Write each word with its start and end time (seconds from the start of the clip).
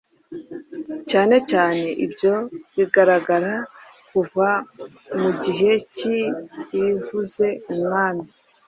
cyane 1.09 1.35
cyane 1.51 1.85
ibyo 2.05 2.33
bigaragara 2.75 3.53
kuva 4.09 4.47
mu 5.19 5.29
igihe 5.33 5.71
cy'irivuze 5.95 7.47
umwami. 7.73 8.25